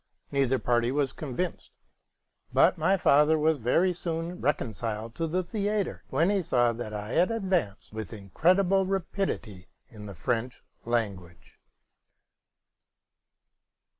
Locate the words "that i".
6.73-7.11